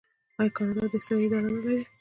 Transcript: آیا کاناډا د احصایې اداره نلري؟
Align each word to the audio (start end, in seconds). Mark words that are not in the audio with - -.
آیا 0.39 0.53
کاناډا 0.55 0.83
د 0.91 0.93
احصایې 0.97 1.25
اداره 1.27 1.47
نلري؟ 1.55 1.77